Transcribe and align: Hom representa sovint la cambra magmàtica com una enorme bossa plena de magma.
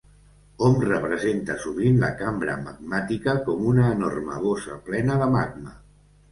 Hom 0.67 0.77
representa 0.85 1.57
sovint 1.65 1.99
la 2.05 2.09
cambra 2.23 2.57
magmàtica 2.63 3.37
com 3.51 3.63
una 3.75 3.87
enorme 3.99 4.41
bossa 4.49 4.83
plena 4.91 5.23
de 5.25 5.33
magma. 5.39 5.79